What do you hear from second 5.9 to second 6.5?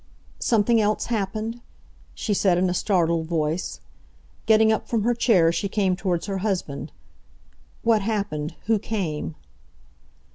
towards her